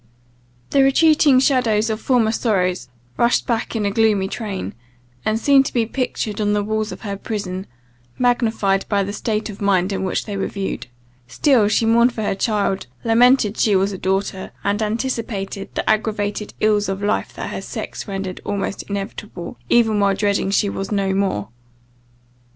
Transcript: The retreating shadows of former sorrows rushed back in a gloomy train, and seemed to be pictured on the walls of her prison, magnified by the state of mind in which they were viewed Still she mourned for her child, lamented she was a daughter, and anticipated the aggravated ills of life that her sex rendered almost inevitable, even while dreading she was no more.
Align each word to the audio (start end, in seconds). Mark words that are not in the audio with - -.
The 0.71 0.81
retreating 0.81 1.39
shadows 1.39 1.91
of 1.91 2.01
former 2.01 2.31
sorrows 2.31 2.89
rushed 3.17 3.45
back 3.45 3.75
in 3.75 3.85
a 3.85 3.91
gloomy 3.91 4.27
train, 4.27 4.73
and 5.23 5.39
seemed 5.39 5.67
to 5.67 5.73
be 5.73 5.85
pictured 5.85 6.41
on 6.41 6.53
the 6.53 6.63
walls 6.63 6.91
of 6.91 7.01
her 7.01 7.15
prison, 7.15 7.67
magnified 8.17 8.83
by 8.89 9.03
the 9.03 9.13
state 9.13 9.47
of 9.51 9.61
mind 9.61 9.93
in 9.93 10.01
which 10.03 10.25
they 10.25 10.35
were 10.37 10.47
viewed 10.47 10.87
Still 11.27 11.67
she 11.67 11.85
mourned 11.85 12.13
for 12.13 12.23
her 12.23 12.33
child, 12.33 12.87
lamented 13.03 13.57
she 13.59 13.75
was 13.75 13.91
a 13.91 13.97
daughter, 13.99 14.49
and 14.63 14.81
anticipated 14.81 15.69
the 15.75 15.87
aggravated 15.87 16.55
ills 16.59 16.89
of 16.89 17.03
life 17.03 17.33
that 17.35 17.51
her 17.51 17.61
sex 17.61 18.07
rendered 18.07 18.41
almost 18.43 18.81
inevitable, 18.89 19.59
even 19.69 19.99
while 19.99 20.15
dreading 20.15 20.49
she 20.49 20.67
was 20.67 20.91
no 20.91 21.13
more. 21.13 21.49